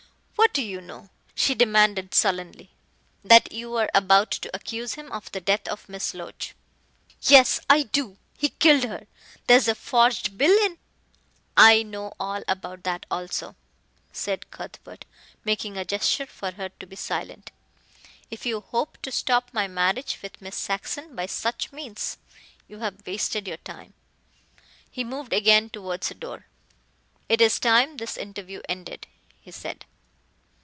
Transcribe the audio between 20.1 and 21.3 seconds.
with Miss Saxon by